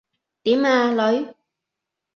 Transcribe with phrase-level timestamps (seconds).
[0.43, 1.35] 點呀，女？